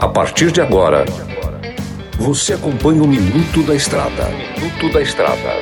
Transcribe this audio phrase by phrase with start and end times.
[0.00, 1.04] A partir de agora,
[2.16, 4.28] você acompanha o Minuto da Estrada.
[4.56, 5.60] Minuto da Estrada.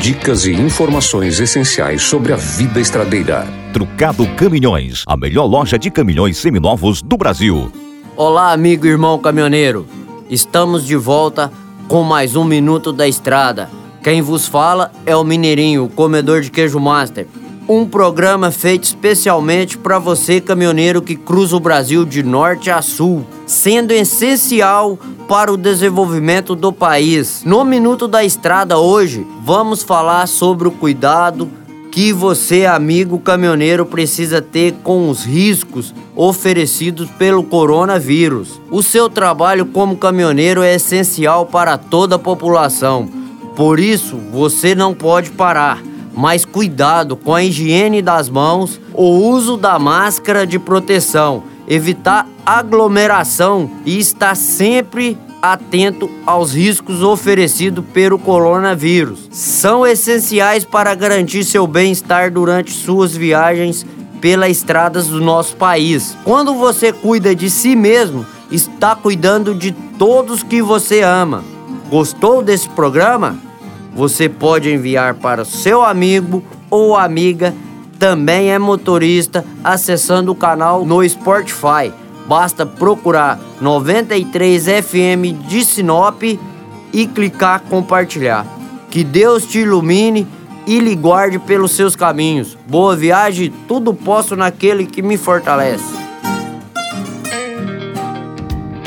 [0.00, 3.46] Dicas e informações essenciais sobre a vida estradeira.
[3.74, 7.70] Trucado Caminhões, a melhor loja de caminhões seminovos do Brasil.
[8.16, 9.86] Olá, amigo e irmão caminhoneiro.
[10.30, 11.52] Estamos de volta
[11.88, 13.68] com mais um Minuto da Estrada.
[14.02, 17.26] Quem vos fala é o Mineirinho, o comedor de queijo master
[17.68, 23.26] um programa feito especialmente para você, caminhoneiro que cruza o Brasil de norte a sul,
[23.46, 27.42] sendo essencial para o desenvolvimento do país.
[27.44, 31.50] No Minuto da Estrada hoje, vamos falar sobre o cuidado
[31.90, 38.58] que você, amigo caminhoneiro, precisa ter com os riscos oferecidos pelo coronavírus.
[38.70, 43.10] O seu trabalho como caminhoneiro é essencial para toda a população.
[43.54, 45.82] Por isso, você não pode parar
[46.18, 53.70] mas cuidado com a higiene das mãos, o uso da máscara de proteção, evitar aglomeração
[53.86, 59.28] e estar sempre atento aos riscos oferecidos pelo coronavírus.
[59.30, 63.86] São essenciais para garantir seu bem-estar durante suas viagens
[64.20, 66.18] pelas estradas do nosso país.
[66.24, 71.44] Quando você cuida de si mesmo, está cuidando de todos que você ama.
[71.88, 73.47] Gostou desse programa?
[73.98, 76.40] Você pode enviar para seu amigo
[76.70, 77.52] ou amiga,
[77.98, 81.92] também é motorista, acessando o canal no Spotify.
[82.28, 88.46] Basta procurar 93 FM de Sinop e clicar compartilhar.
[88.88, 90.28] Que Deus te ilumine
[90.64, 92.56] e lhe guarde pelos seus caminhos.
[92.68, 95.97] Boa viagem, tudo posso naquele que me fortalece.